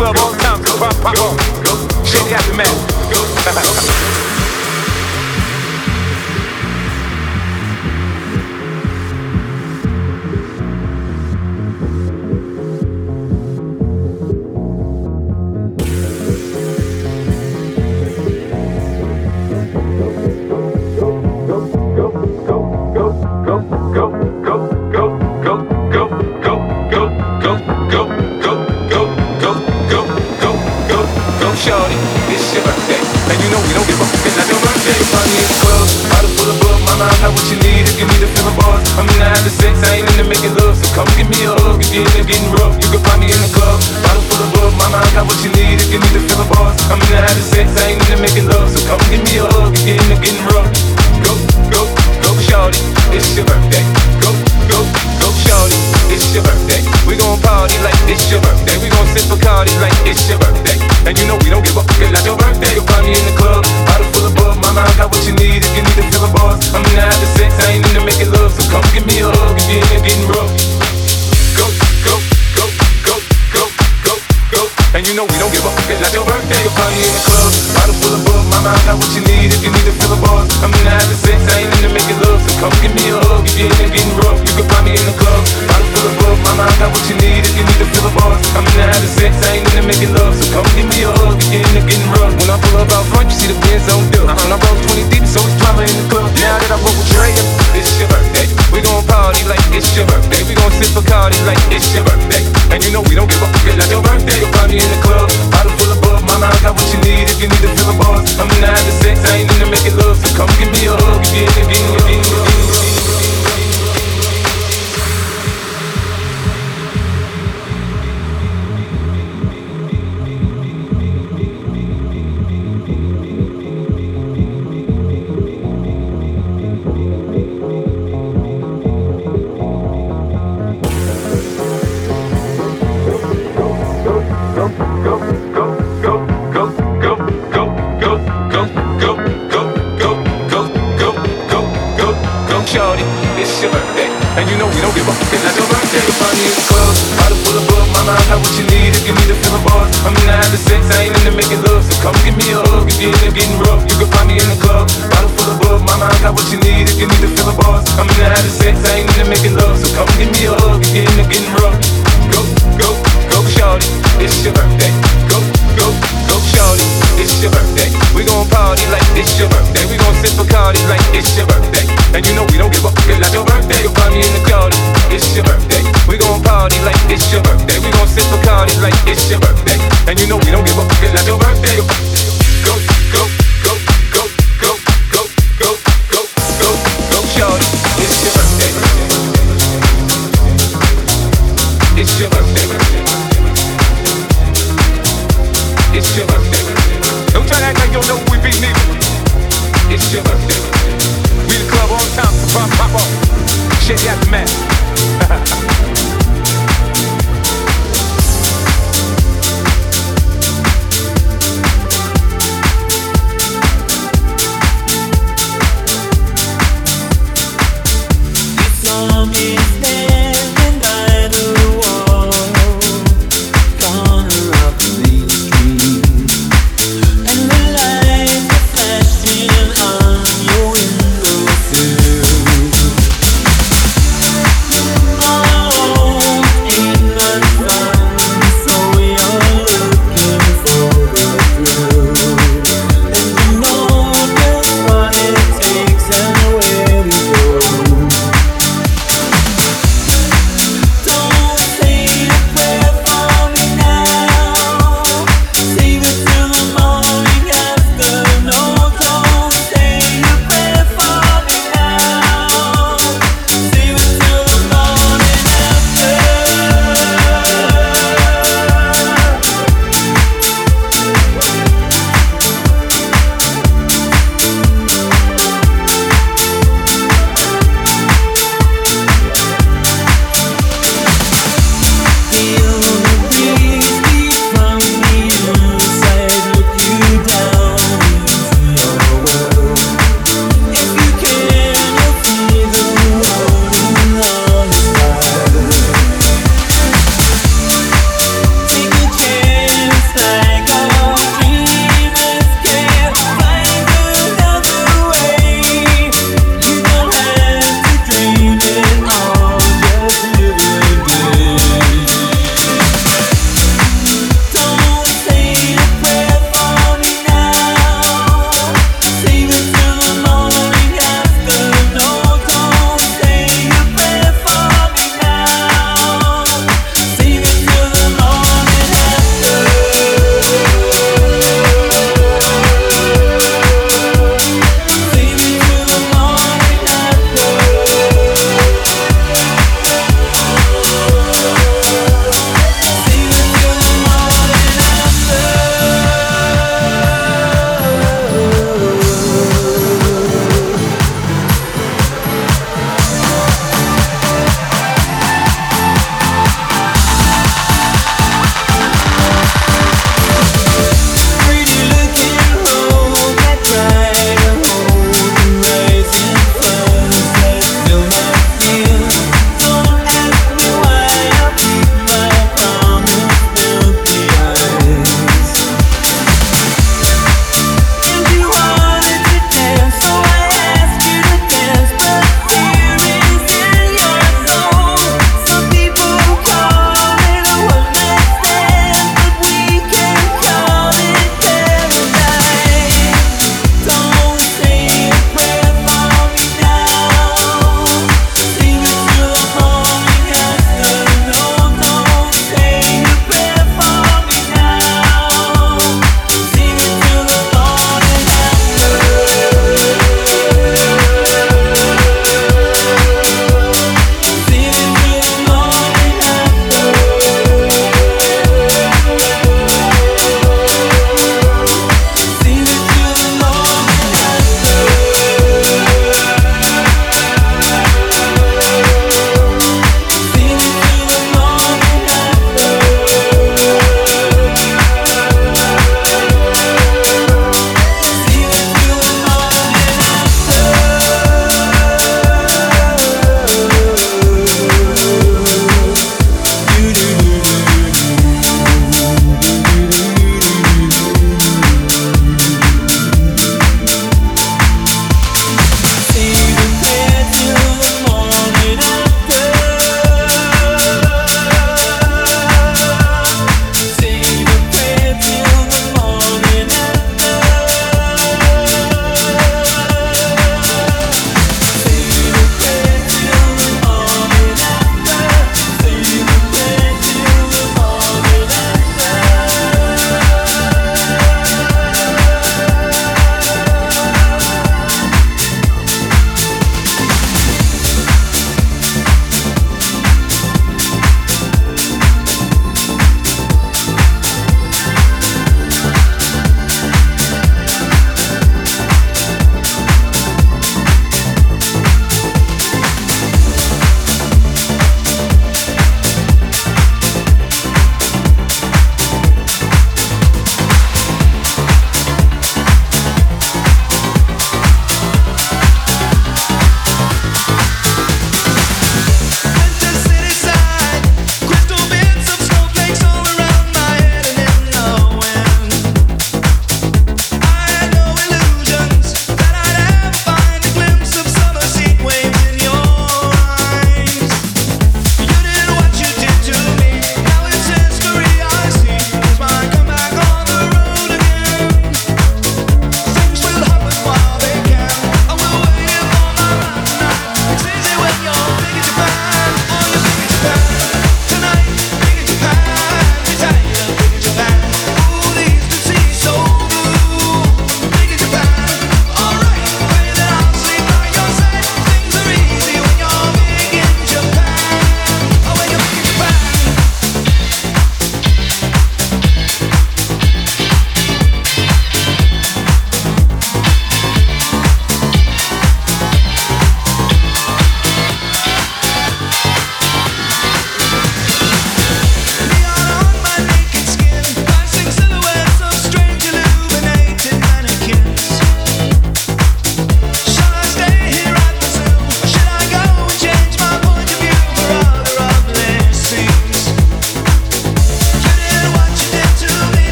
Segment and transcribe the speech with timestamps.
[0.00, 0.64] club all the time.
[0.64, 2.20] So pop, pop, go, go, go,
[3.12, 3.20] go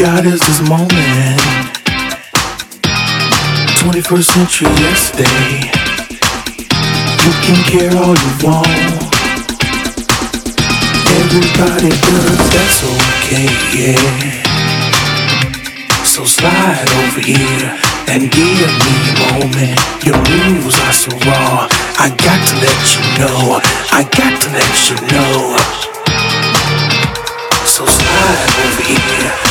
[0.00, 1.40] got is this moment.
[3.78, 5.68] 21st century yesterday.
[7.20, 8.66] You can care all you want.
[11.20, 14.42] Everybody does, that's okay, yeah.
[16.04, 17.76] So slide over here
[18.08, 19.76] and give me a moment.
[20.04, 21.68] Your moves are so raw.
[21.98, 23.60] I got to let you know.
[23.92, 25.56] I got to let you know.
[27.66, 29.50] So slide over here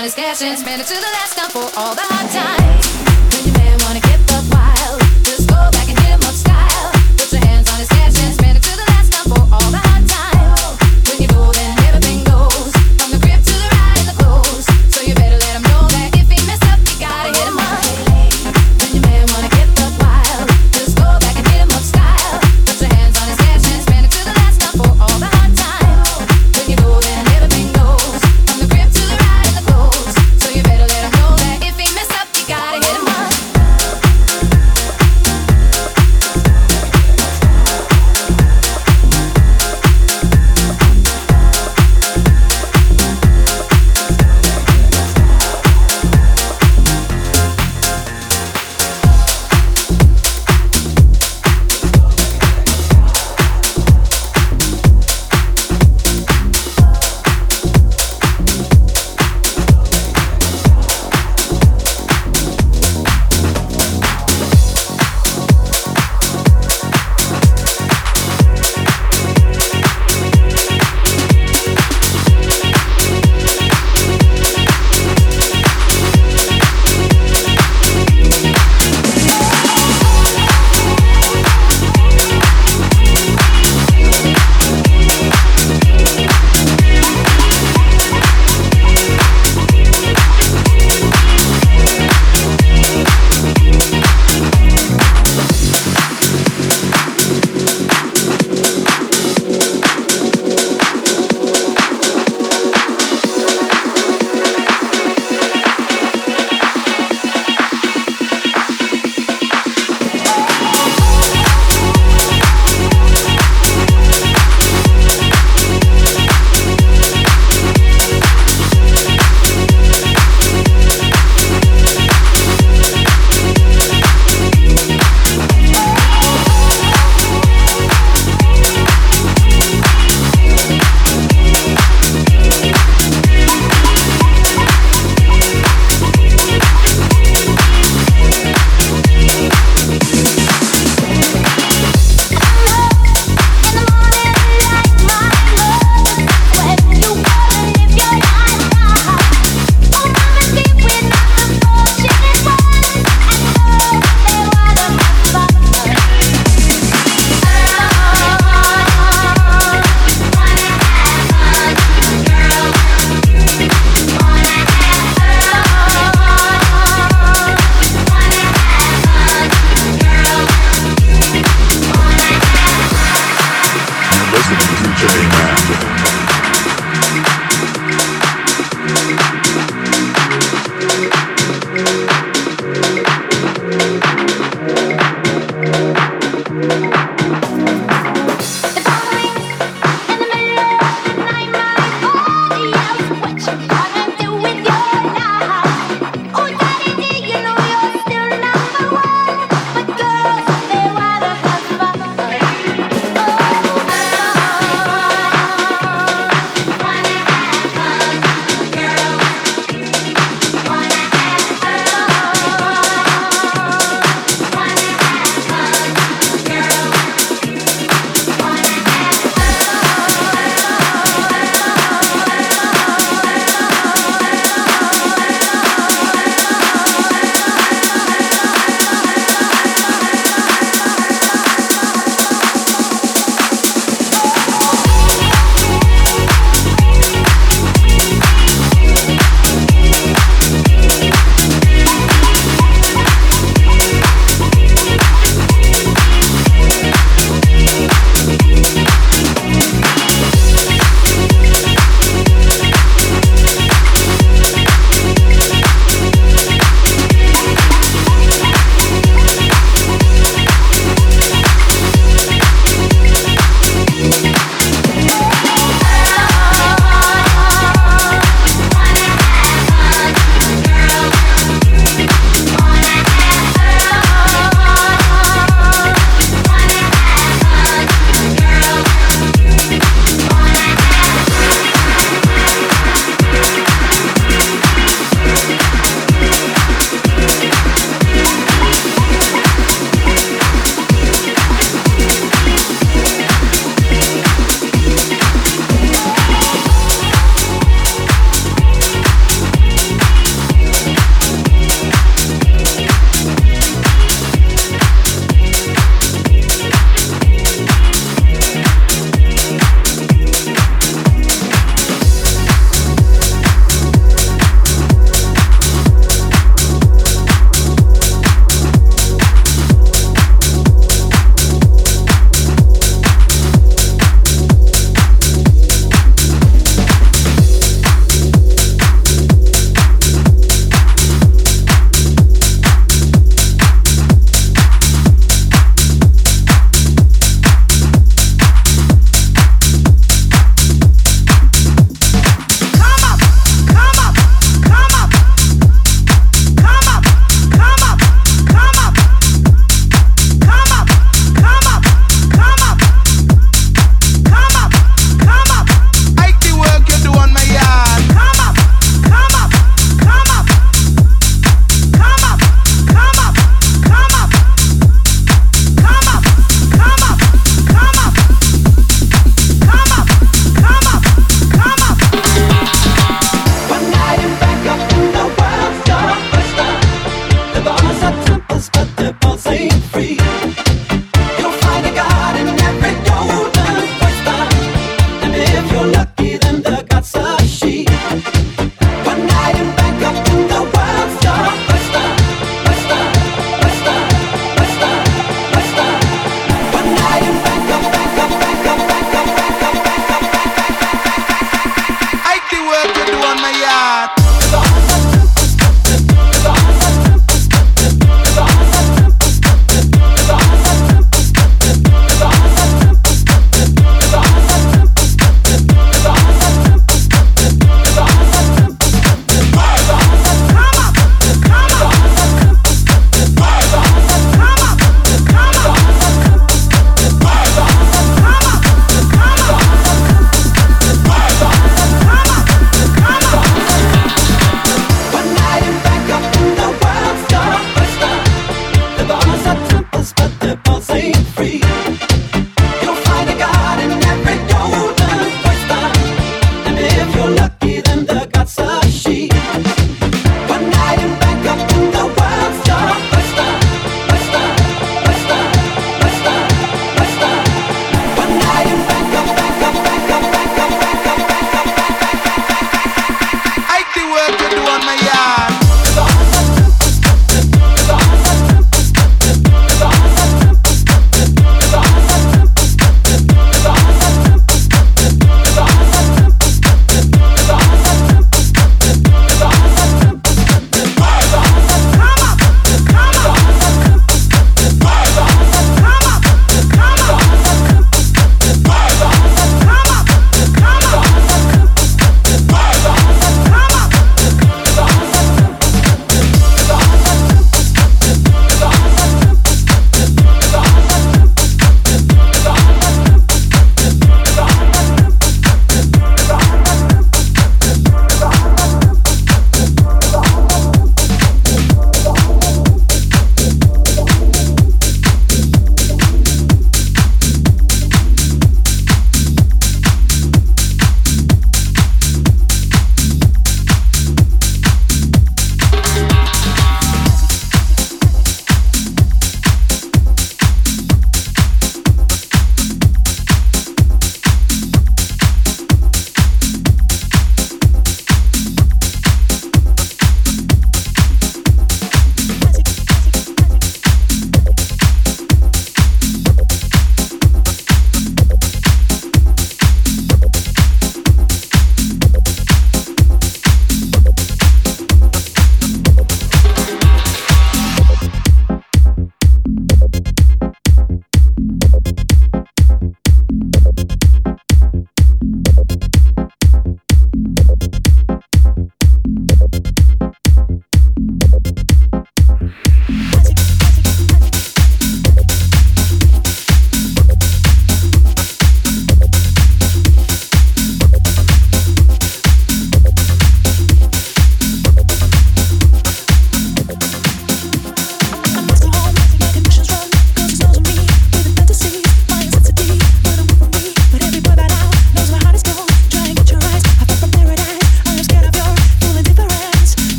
[0.00, 0.89] on his cash and spend it